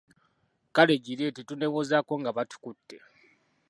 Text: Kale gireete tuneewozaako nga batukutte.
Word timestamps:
Kale 0.75 0.93
gireete 1.05 1.41
tuneewozaako 1.47 2.13
nga 2.21 2.31
batukutte. 2.37 2.95